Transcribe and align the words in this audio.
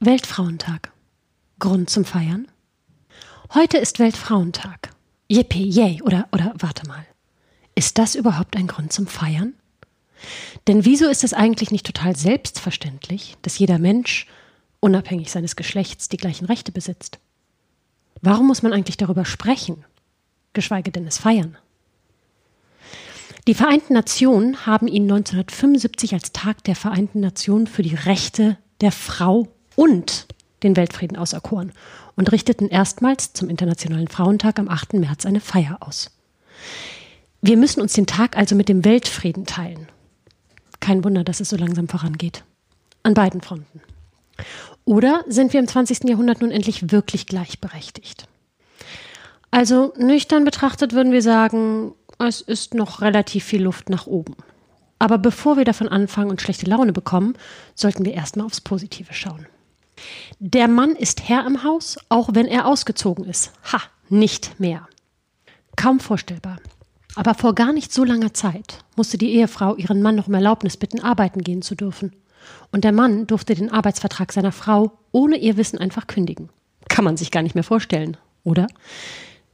Weltfrauentag. 0.00 0.92
Grund 1.58 1.88
zum 1.88 2.04
Feiern? 2.04 2.48
Heute 3.54 3.78
ist 3.78 3.98
Weltfrauentag. 3.98 4.90
Yippie, 5.26 5.66
yay, 5.70 6.02
oder, 6.02 6.28
oder 6.32 6.52
warte 6.58 6.86
mal. 6.86 7.06
Ist 7.74 7.96
das 7.96 8.14
überhaupt 8.14 8.56
ein 8.56 8.66
Grund 8.66 8.92
zum 8.92 9.06
Feiern? 9.06 9.54
Denn 10.66 10.84
wieso 10.84 11.08
ist 11.08 11.24
es 11.24 11.32
eigentlich 11.32 11.70
nicht 11.70 11.86
total 11.86 12.14
selbstverständlich, 12.14 13.38
dass 13.40 13.58
jeder 13.58 13.78
Mensch, 13.78 14.26
unabhängig 14.80 15.32
seines 15.32 15.56
Geschlechts, 15.56 16.10
die 16.10 16.18
gleichen 16.18 16.44
Rechte 16.44 16.72
besitzt? 16.72 17.18
Warum 18.20 18.48
muss 18.48 18.62
man 18.62 18.74
eigentlich 18.74 18.98
darüber 18.98 19.24
sprechen, 19.24 19.82
geschweige 20.52 20.92
denn 20.92 21.06
es 21.06 21.16
feiern? 21.16 21.56
Die 23.46 23.54
Vereinten 23.54 23.94
Nationen 23.94 24.66
haben 24.66 24.88
ihn 24.88 25.04
1975 25.04 26.12
als 26.12 26.32
Tag 26.32 26.64
der 26.64 26.76
Vereinten 26.76 27.20
Nationen 27.20 27.66
für 27.66 27.82
die 27.82 27.94
Rechte 27.94 28.58
der 28.82 28.92
Frau 28.92 29.48
und 29.76 30.26
den 30.62 30.76
Weltfrieden 30.76 31.16
auserkoren 31.16 31.72
und 32.16 32.32
richteten 32.32 32.68
erstmals 32.68 33.32
zum 33.32 33.48
Internationalen 33.48 34.08
Frauentag 34.08 34.58
am 34.58 34.68
8. 34.68 34.94
März 34.94 35.26
eine 35.26 35.40
Feier 35.40 35.78
aus. 35.80 36.10
Wir 37.42 37.56
müssen 37.56 37.80
uns 37.80 37.92
den 37.92 38.06
Tag 38.06 38.36
also 38.36 38.56
mit 38.56 38.68
dem 38.68 38.84
Weltfrieden 38.84 39.46
teilen. 39.46 39.88
Kein 40.80 41.04
Wunder, 41.04 41.22
dass 41.22 41.40
es 41.40 41.50
so 41.50 41.56
langsam 41.56 41.88
vorangeht. 41.88 42.42
An 43.02 43.14
beiden 43.14 43.40
Fronten. 43.40 43.80
Oder 44.84 45.24
sind 45.28 45.52
wir 45.52 45.60
im 45.60 45.68
20. 45.68 46.04
Jahrhundert 46.04 46.40
nun 46.40 46.50
endlich 46.50 46.90
wirklich 46.90 47.26
gleichberechtigt? 47.26 48.26
Also 49.50 49.92
nüchtern 49.96 50.44
betrachtet 50.44 50.92
würden 50.92 51.12
wir 51.12 51.22
sagen, 51.22 51.92
es 52.18 52.40
ist 52.40 52.74
noch 52.74 53.00
relativ 53.00 53.44
viel 53.44 53.62
Luft 53.62 53.90
nach 53.90 54.06
oben. 54.06 54.34
Aber 54.98 55.18
bevor 55.18 55.56
wir 55.56 55.64
davon 55.64 55.88
anfangen 55.88 56.30
und 56.30 56.40
schlechte 56.40 56.66
Laune 56.66 56.92
bekommen, 56.92 57.34
sollten 57.74 58.04
wir 58.04 58.14
erstmal 58.14 58.46
aufs 58.46 58.60
Positive 58.60 59.12
schauen. 59.12 59.46
Der 60.38 60.68
Mann 60.68 60.96
ist 60.96 61.28
Herr 61.28 61.46
im 61.46 61.64
Haus, 61.64 61.98
auch 62.08 62.30
wenn 62.32 62.46
er 62.46 62.66
ausgezogen 62.66 63.24
ist. 63.24 63.52
Ha, 63.72 63.80
nicht 64.08 64.60
mehr. 64.60 64.88
Kaum 65.76 66.00
vorstellbar. 66.00 66.58
Aber 67.14 67.34
vor 67.34 67.54
gar 67.54 67.72
nicht 67.72 67.92
so 67.92 68.04
langer 68.04 68.34
Zeit 68.34 68.84
musste 68.94 69.18
die 69.18 69.32
Ehefrau 69.34 69.74
ihren 69.76 70.02
Mann 70.02 70.16
noch 70.16 70.28
um 70.28 70.34
Erlaubnis 70.34 70.76
bitten, 70.76 71.00
arbeiten 71.00 71.42
gehen 71.42 71.62
zu 71.62 71.74
dürfen. 71.74 72.12
Und 72.72 72.84
der 72.84 72.92
Mann 72.92 73.26
durfte 73.26 73.54
den 73.54 73.72
Arbeitsvertrag 73.72 74.32
seiner 74.32 74.52
Frau 74.52 74.92
ohne 75.12 75.36
ihr 75.36 75.56
Wissen 75.56 75.78
einfach 75.78 76.06
kündigen. 76.06 76.50
Kann 76.88 77.04
man 77.04 77.16
sich 77.16 77.30
gar 77.30 77.42
nicht 77.42 77.54
mehr 77.54 77.64
vorstellen, 77.64 78.16
oder? 78.44 78.66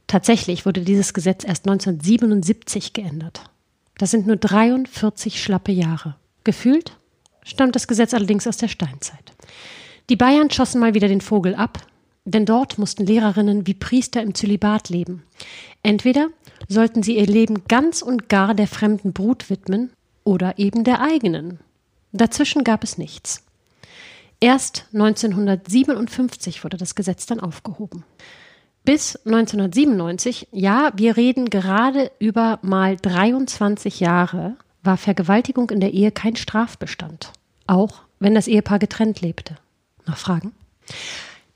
Tatsächlich 0.07 0.65
wurde 0.65 0.81
dieses 0.81 1.13
Gesetz 1.13 1.43
erst 1.43 1.65
1977 1.67 2.93
geändert. 2.93 3.49
Das 3.97 4.11
sind 4.11 4.27
nur 4.27 4.35
43 4.35 5.41
schlappe 5.41 5.71
Jahre. 5.71 6.15
Gefühlt 6.43 6.97
stammt 7.43 7.75
das 7.75 7.87
Gesetz 7.87 8.13
allerdings 8.13 8.45
aus 8.45 8.57
der 8.57 8.67
Steinzeit. 8.67 9.31
Die 10.09 10.15
Bayern 10.15 10.51
schossen 10.51 10.79
mal 10.79 10.93
wieder 10.93 11.07
den 11.07 11.21
Vogel 11.21 11.55
ab, 11.55 11.79
denn 12.25 12.45
dort 12.45 12.77
mussten 12.77 13.05
Lehrerinnen 13.05 13.67
wie 13.67 13.73
Priester 13.73 14.21
im 14.21 14.35
Zölibat 14.35 14.89
leben. 14.89 15.23
Entweder 15.81 16.27
sollten 16.67 17.03
sie 17.03 17.17
ihr 17.17 17.27
Leben 17.27 17.63
ganz 17.67 18.01
und 18.01 18.29
gar 18.29 18.53
der 18.53 18.67
fremden 18.67 19.13
Brut 19.13 19.49
widmen 19.49 19.91
oder 20.23 20.57
eben 20.57 20.83
der 20.83 21.01
eigenen. 21.01 21.59
Dazwischen 22.11 22.63
gab 22.63 22.83
es 22.83 22.97
nichts. 22.97 23.43
Erst 24.39 24.87
1957 24.93 26.63
wurde 26.63 26.77
das 26.77 26.95
Gesetz 26.95 27.25
dann 27.25 27.39
aufgehoben. 27.39 28.03
Bis 28.83 29.15
1997, 29.25 30.49
ja, 30.51 30.91
wir 30.95 31.15
reden 31.15 31.49
gerade 31.49 32.11
über 32.19 32.59
mal 32.61 32.97
23 32.97 34.01
Jahre, 34.01 34.57
war 34.83 34.97
Vergewaltigung 34.97 35.69
in 35.69 35.79
der 35.79 35.93
Ehe 35.93 36.11
kein 36.11 36.35
Strafbestand. 36.35 37.31
Auch 37.67 38.01
wenn 38.19 38.35
das 38.35 38.49
Ehepaar 38.49 38.79
getrennt 38.79 39.21
lebte. 39.21 39.55
Noch 40.05 40.17
Fragen? 40.17 40.53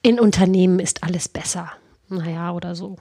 In 0.02 0.20
Unternehmen 0.20 0.80
ist 0.80 1.04
alles 1.04 1.28
besser. 1.28 1.72
Naja, 2.10 2.52
oder 2.52 2.76
so. 2.76 2.98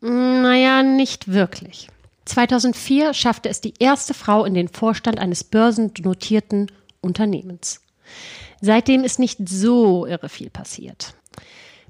Naja, 0.00 0.82
nicht 0.82 1.28
wirklich. 1.28 1.88
2004 2.24 3.14
schaffte 3.14 3.48
es 3.48 3.60
die 3.60 3.74
erste 3.78 4.14
Frau 4.14 4.44
in 4.44 4.54
den 4.54 4.68
Vorstand 4.68 5.18
eines 5.18 5.44
börsennotierten 5.44 6.70
Unternehmens. 7.00 7.80
Seitdem 8.60 9.04
ist 9.04 9.18
nicht 9.18 9.48
so 9.48 10.06
irre 10.06 10.28
viel 10.28 10.50
passiert. 10.50 11.14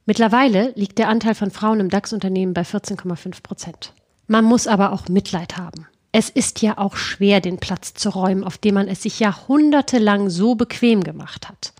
Mittlerweile 0.07 0.73
liegt 0.75 0.99
der 0.99 1.09
Anteil 1.09 1.35
von 1.35 1.51
Frauen 1.51 1.81
im 1.81 1.91
DAX-Unternehmen 1.91 2.55
bei 2.55 2.63
14,5 2.63 3.43
Prozent. 3.43 3.93
Man 4.27 4.45
muss 4.45 4.67
aber 4.67 4.93
auch 4.93 5.09
Mitleid 5.09 5.57
haben. 5.57 5.87
Es 6.13 6.31
ist 6.31 6.63
ja 6.63 6.79
auch 6.79 6.97
schwer, 6.97 7.41
den 7.41 7.59
Platz 7.59 7.95
zu 7.95 8.11
räumen, 8.11 8.45
auf 8.45 8.59
dem 8.59 8.75
man 8.75 8.89
es 8.89 9.03
sich 9.03 9.21
jahrhundertelang 9.21 10.31
so 10.31 10.55
bequem 10.55 11.05
gemacht 11.05 11.49
hat. 11.49 11.73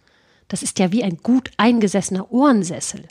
Das 0.49 0.63
ist 0.63 0.79
ja 0.79 0.93
wie 0.93 1.05
ein 1.05 1.19
gut 1.19 1.51
eingesessener 1.57 2.33
Ohrensessel. 2.33 3.07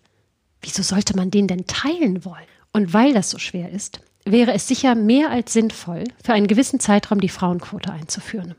Wieso 0.61 0.81
sollte 0.83 1.15
man 1.15 1.31
den 1.31 1.47
denn 1.47 1.67
teilen 1.67 2.25
wollen? 2.25 2.45
Und 2.73 2.93
weil 2.93 3.13
das 3.13 3.29
so 3.29 3.37
schwer 3.37 3.71
ist, 3.71 4.01
wäre 4.25 4.53
es 4.53 4.67
sicher 4.67 4.95
mehr 4.95 5.31
als 5.31 5.53
sinnvoll, 5.53 6.03
für 6.23 6.33
einen 6.33 6.47
gewissen 6.47 6.79
Zeitraum 6.79 7.21
die 7.21 7.29
Frauenquote 7.29 7.91
einzuführen. 7.91 8.55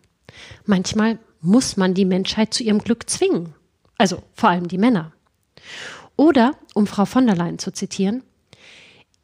Manchmal 0.64 1.18
muss 1.40 1.76
man 1.76 1.94
die 1.94 2.04
Menschheit 2.04 2.54
zu 2.54 2.62
ihrem 2.62 2.78
Glück 2.78 3.08
zwingen. 3.10 3.54
Also 3.96 4.22
vor 4.34 4.50
allem 4.50 4.68
die 4.68 4.78
Männer. 4.78 5.12
Oder, 6.16 6.52
um 6.74 6.86
Frau 6.86 7.04
von 7.04 7.26
der 7.26 7.36
Leyen 7.36 7.58
zu 7.58 7.72
zitieren, 7.72 8.22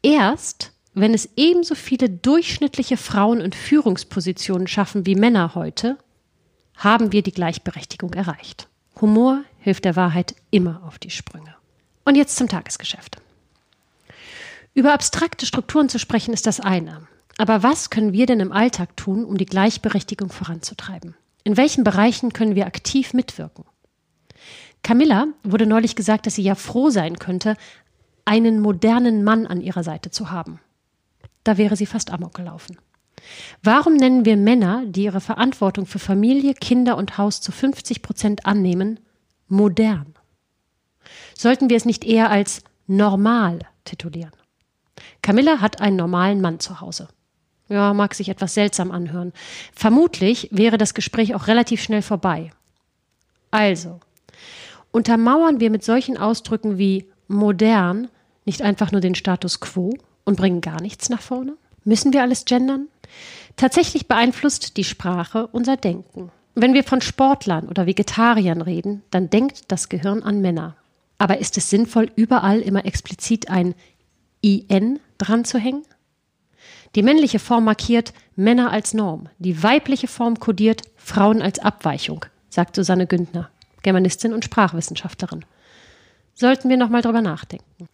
erst 0.01 0.71
wenn 0.93 1.13
es 1.13 1.29
ebenso 1.35 1.75
viele 1.75 2.09
durchschnittliche 2.09 2.95
Frauen 2.95 3.41
in 3.41 3.51
Führungspositionen 3.51 4.67
schaffen 4.67 5.05
wie 5.05 5.15
Männer 5.15 5.55
heute, 5.55 5.97
haben 6.77 7.11
wir 7.11 7.21
die 7.21 7.33
Gleichberechtigung 7.33 8.13
erreicht. 8.13 8.69
Humor 9.01 9.43
hilft 9.59 9.85
der 9.85 9.95
Wahrheit 9.95 10.35
immer 10.51 10.81
auf 10.85 10.99
die 10.99 11.09
Sprünge. 11.09 11.55
Und 12.05 12.15
jetzt 12.15 12.35
zum 12.35 12.47
Tagesgeschäft. 12.47 13.17
Über 14.73 14.93
abstrakte 14.93 15.45
Strukturen 15.45 15.89
zu 15.89 15.99
sprechen 15.99 16.33
ist 16.33 16.47
das 16.47 16.59
eine. 16.59 17.07
Aber 17.37 17.63
was 17.63 17.89
können 17.89 18.13
wir 18.13 18.25
denn 18.25 18.39
im 18.39 18.51
Alltag 18.51 18.95
tun, 18.95 19.25
um 19.25 19.37
die 19.37 19.45
Gleichberechtigung 19.45 20.31
voranzutreiben? 20.31 21.15
In 21.43 21.57
welchen 21.57 21.83
Bereichen 21.83 22.33
können 22.33 22.55
wir 22.55 22.65
aktiv 22.65 23.13
mitwirken? 23.13 23.65
Camilla 24.83 25.27
wurde 25.43 25.65
neulich 25.65 25.95
gesagt, 25.95 26.25
dass 26.25 26.35
sie 26.35 26.43
ja 26.43 26.55
froh 26.55 26.89
sein 26.89 27.19
könnte, 27.19 27.55
einen 28.23 28.59
modernen 28.59 29.23
Mann 29.23 29.47
an 29.47 29.61
ihrer 29.61 29.83
Seite 29.83 30.11
zu 30.11 30.31
haben. 30.31 30.59
Da 31.43 31.57
wäre 31.57 31.75
sie 31.75 31.85
fast 31.85 32.11
amok 32.11 32.33
gelaufen. 32.33 32.77
Warum 33.63 33.95
nennen 33.95 34.25
wir 34.25 34.37
Männer, 34.37 34.83
die 34.85 35.03
ihre 35.03 35.21
Verantwortung 35.21 35.85
für 35.85 35.99
Familie, 35.99 36.53
Kinder 36.53 36.97
und 36.97 37.17
Haus 37.17 37.41
zu 37.41 37.51
50 37.51 38.01
Prozent 38.01 38.45
annehmen, 38.45 38.99
modern? 39.47 40.15
Sollten 41.35 41.69
wir 41.69 41.77
es 41.77 41.85
nicht 41.85 42.03
eher 42.03 42.29
als 42.29 42.63
normal 42.87 43.59
titulieren? 43.83 44.31
Camilla 45.21 45.59
hat 45.61 45.81
einen 45.81 45.95
normalen 45.95 46.41
Mann 46.41 46.59
zu 46.59 46.81
Hause. 46.81 47.07
Ja, 47.67 47.93
mag 47.93 48.13
sich 48.13 48.29
etwas 48.29 48.53
seltsam 48.53 48.91
anhören. 48.91 49.33
Vermutlich 49.73 50.49
wäre 50.51 50.77
das 50.77 50.93
Gespräch 50.93 51.33
auch 51.33 51.47
relativ 51.47 51.81
schnell 51.81 52.03
vorbei. 52.03 52.51
Also, 53.49 53.99
untermauern 54.91 55.59
wir 55.59 55.71
mit 55.71 55.83
solchen 55.83 56.17
Ausdrücken 56.17 56.77
wie 56.77 57.09
modern 57.27 58.09
nicht 58.45 58.61
einfach 58.61 58.91
nur 58.91 59.01
den 59.01 59.15
Status 59.15 59.59
quo 59.59 59.97
und 60.25 60.37
bringen 60.37 60.61
gar 60.61 60.81
nichts 60.81 61.09
nach 61.09 61.21
vorne? 61.21 61.57
Müssen 61.83 62.13
wir 62.13 62.21
alles 62.21 62.45
gendern? 62.45 62.87
Tatsächlich 63.55 64.07
beeinflusst 64.07 64.77
die 64.77 64.83
Sprache 64.83 65.47
unser 65.47 65.77
Denken. 65.77 66.31
Wenn 66.55 66.73
wir 66.73 66.83
von 66.83 67.01
Sportlern 67.01 67.67
oder 67.67 67.85
Vegetariern 67.85 68.61
reden, 68.61 69.03
dann 69.11 69.29
denkt 69.29 69.71
das 69.71 69.89
Gehirn 69.89 70.23
an 70.23 70.41
Männer. 70.41 70.75
Aber 71.17 71.37
ist 71.39 71.57
es 71.57 71.69
sinnvoll, 71.69 72.11
überall 72.15 72.61
immer 72.61 72.85
explizit 72.85 73.49
ein 73.49 73.75
IN 74.41 74.99
dran 75.17 75.45
zu 75.45 75.57
hängen? 75.57 75.83
Die 76.95 77.03
männliche 77.03 77.39
Form 77.39 77.65
markiert 77.65 78.13
Männer 78.35 78.71
als 78.71 78.93
Norm, 78.93 79.27
die 79.37 79.61
weibliche 79.63 80.07
Form 80.07 80.39
kodiert 80.39 80.83
Frauen 80.95 81.41
als 81.41 81.59
Abweichung, 81.59 82.25
sagt 82.49 82.75
Susanne 82.75 83.05
Güntner. 83.05 83.49
Germanistin 83.85 84.33
und 84.33 84.43
Sprachwissenschaftlerin. 84.43 85.45
Sollten 86.33 86.69
wir 86.69 86.77
nochmal 86.77 87.03
drüber 87.03 87.21
nachdenken. 87.21 87.87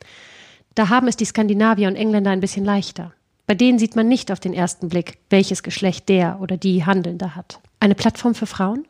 Da 0.73 0.87
haben 0.87 1.09
es 1.09 1.17
die 1.17 1.25
Skandinavier 1.25 1.89
und 1.89 1.97
Engländer 1.97 2.31
ein 2.31 2.39
bisschen 2.39 2.63
leichter. 2.63 3.13
Bei 3.51 3.55
denen 3.55 3.79
sieht 3.79 3.97
man 3.97 4.07
nicht 4.07 4.31
auf 4.31 4.39
den 4.39 4.53
ersten 4.53 4.87
Blick, 4.87 5.17
welches 5.29 5.61
Geschlecht 5.61 6.07
der 6.07 6.39
oder 6.39 6.55
die 6.55 6.85
Handelnde 6.85 7.35
hat. 7.35 7.59
Eine 7.81 7.95
Plattform 7.95 8.33
für 8.33 8.45
Frauen? 8.45 8.87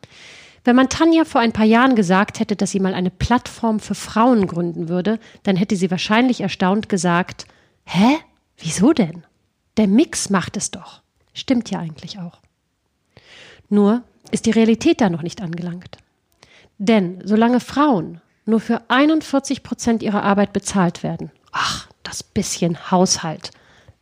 Wenn 0.62 0.76
man 0.76 0.88
Tanja 0.88 1.24
vor 1.24 1.40
ein 1.40 1.50
paar 1.50 1.66
Jahren 1.66 1.96
gesagt 1.96 2.38
hätte, 2.38 2.54
dass 2.54 2.70
sie 2.70 2.78
mal 2.78 2.94
eine 2.94 3.10
Plattform 3.10 3.80
für 3.80 3.96
Frauen 3.96 4.46
gründen 4.46 4.88
würde, 4.88 5.18
dann 5.42 5.56
hätte 5.56 5.74
sie 5.74 5.90
wahrscheinlich 5.90 6.42
erstaunt 6.42 6.88
gesagt, 6.88 7.46
Hä? 7.86 8.18
Wieso 8.56 8.92
denn? 8.92 9.24
Der 9.78 9.88
Mix 9.88 10.30
macht 10.30 10.56
es 10.56 10.70
doch. 10.70 11.02
Stimmt 11.34 11.68
ja 11.72 11.80
eigentlich 11.80 12.20
auch. 12.20 12.38
Nur 13.68 14.04
ist 14.30 14.46
die 14.46 14.52
Realität 14.52 15.00
da 15.00 15.10
noch 15.10 15.22
nicht 15.22 15.42
angelangt. 15.42 15.96
Denn 16.78 17.20
solange 17.24 17.58
Frauen 17.58 18.20
nur 18.46 18.60
für 18.60 18.80
41 18.86 19.64
Prozent 19.64 20.04
ihrer 20.04 20.22
Arbeit 20.22 20.52
bezahlt 20.52 21.02
werden, 21.02 21.32
ach, 21.50 21.88
das 22.04 22.22
bisschen 22.22 22.92
Haushalt, 22.92 23.50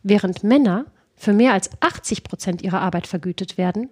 während 0.03 0.43
Männer 0.43 0.85
für 1.15 1.33
mehr 1.33 1.53
als 1.53 1.69
80 1.81 2.23
Prozent 2.23 2.61
ihrer 2.61 2.81
Arbeit 2.81 3.07
vergütet 3.07 3.57
werden 3.57 3.89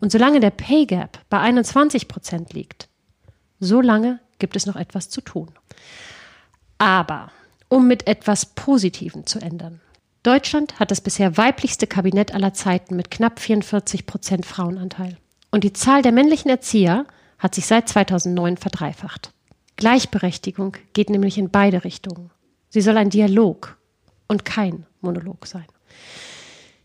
und 0.00 0.10
solange 0.10 0.40
der 0.40 0.50
Pay 0.50 0.86
Gap 0.86 1.18
bei 1.28 1.38
21 1.38 2.08
Prozent 2.08 2.52
liegt, 2.52 2.88
solange 3.60 4.20
gibt 4.38 4.56
es 4.56 4.66
noch 4.66 4.76
etwas 4.76 5.10
zu 5.10 5.20
tun. 5.20 5.50
Aber 6.78 7.30
um 7.68 7.86
mit 7.86 8.06
etwas 8.06 8.46
Positivem 8.46 9.26
zu 9.26 9.38
ändern. 9.38 9.80
Deutschland 10.22 10.78
hat 10.78 10.90
das 10.90 11.00
bisher 11.00 11.36
weiblichste 11.36 11.86
Kabinett 11.86 12.34
aller 12.34 12.52
Zeiten 12.52 12.96
mit 12.96 13.10
knapp 13.10 13.40
44 13.40 14.06
Prozent 14.06 14.44
Frauenanteil. 14.44 15.16
Und 15.50 15.64
die 15.64 15.72
Zahl 15.72 16.02
der 16.02 16.12
männlichen 16.12 16.50
Erzieher 16.50 17.06
hat 17.38 17.54
sich 17.54 17.66
seit 17.66 17.88
2009 17.88 18.56
verdreifacht. 18.56 19.32
Gleichberechtigung 19.76 20.76
geht 20.92 21.08
nämlich 21.08 21.38
in 21.38 21.50
beide 21.50 21.84
Richtungen. 21.84 22.30
Sie 22.68 22.82
soll 22.82 22.98
ein 22.98 23.08
Dialog 23.08 23.78
und 24.28 24.44
kein 24.44 24.84
Monolog 25.00 25.46
sein. 25.46 25.66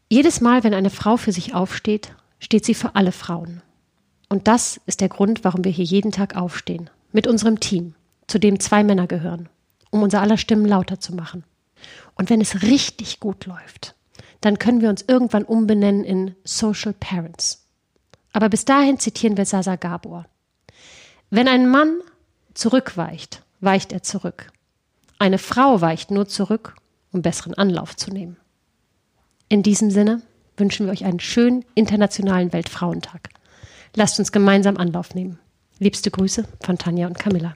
Jedes 0.10 0.42
Mal, 0.42 0.64
wenn 0.64 0.74
eine 0.74 0.90
Frau 0.90 1.18
für 1.18 1.32
sich 1.32 1.54
aufsteht, 1.54 2.14
steht 2.40 2.66
sie 2.66 2.74
für 2.74 2.96
alle 2.96 3.12
Frauen. 3.12 3.62
Und 4.30 4.48
das 4.48 4.80
ist 4.86 5.02
der 5.02 5.10
Grund, 5.10 5.44
warum 5.44 5.64
wir 5.64 5.72
hier 5.72 5.86
jeden 5.86 6.12
Tag 6.12 6.36
aufstehen. 6.36 6.90
Mit 7.12 7.28
unserem 7.28 7.60
Team, 7.60 7.96
zu 8.28 8.40
dem 8.40 8.60
zwei 8.60 8.84
Männer 8.84 9.08
gehören, 9.08 9.50
um 9.92 10.04
unser 10.04 10.22
aller 10.22 10.38
Stimmen 10.38 10.66
lauter 10.66 11.00
zu 11.00 11.14
machen. 11.16 11.44
Und 12.16 12.30
wenn 12.30 12.42
es 12.42 12.62
richtig 12.62 13.20
gut 13.20 13.46
läuft, 13.46 13.96
dann 14.42 14.60
können 14.60 14.82
wir 14.82 14.90
uns 14.90 15.04
irgendwann 15.08 15.44
umbenennen 15.44 16.04
in 16.04 16.36
Social 16.44 16.94
Parents. 16.94 17.66
Aber 18.32 18.50
bis 18.50 18.66
dahin 18.66 19.00
zitieren 19.00 19.38
wir 19.38 19.46
Sasa 19.46 19.76
Gabor. 19.76 20.26
Wenn 21.30 21.48
ein 21.48 21.68
Mann 21.68 22.00
zurückweicht, 22.54 23.44
weicht 23.60 23.92
er 23.92 24.04
zurück. 24.04 24.52
Eine 25.18 25.38
Frau 25.38 25.82
weicht 25.82 26.12
nur 26.12 26.28
zurück, 26.28 26.76
um 27.16 27.22
besseren 27.22 27.56
Anlauf 27.56 27.96
zu 27.96 28.12
nehmen. 28.12 28.38
In 29.48 29.64
diesem 29.64 29.90
Sinne 29.90 30.22
wünschen 30.58 30.86
wir 30.86 30.94
euch 30.94 31.06
einen 31.06 31.20
schönen 31.20 31.66
internationalen 31.74 32.54
Weltfrauentag. 32.54 33.30
Lasst 33.96 34.20
uns 34.20 34.32
gemeinsam 34.32 34.78
Anlauf 34.78 35.16
nehmen. 35.16 35.40
Liebste 35.80 36.12
Grüße 36.12 36.46
von 36.62 36.78
Tanja 36.78 37.08
und 37.08 37.18
Camilla. 37.18 37.56